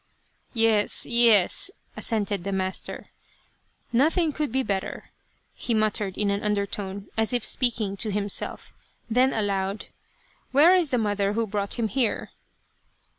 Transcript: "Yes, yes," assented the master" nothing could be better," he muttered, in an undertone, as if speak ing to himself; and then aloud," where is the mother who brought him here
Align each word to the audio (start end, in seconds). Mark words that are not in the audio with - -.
"Yes, 0.71 1.05
yes," 1.05 1.69
assented 1.95 2.43
the 2.43 2.51
master" 2.51 3.09
nothing 3.93 4.31
could 4.31 4.51
be 4.51 4.63
better," 4.63 5.09
he 5.53 5.75
muttered, 5.75 6.17
in 6.17 6.31
an 6.31 6.41
undertone, 6.41 7.09
as 7.17 7.33
if 7.33 7.45
speak 7.45 7.79
ing 7.79 7.97
to 7.97 8.09
himself; 8.09 8.73
and 9.09 9.15
then 9.17 9.31
aloud," 9.31 9.89
where 10.53 10.73
is 10.73 10.89
the 10.89 10.97
mother 10.97 11.33
who 11.33 11.45
brought 11.45 11.75
him 11.75 11.87
here 11.87 12.31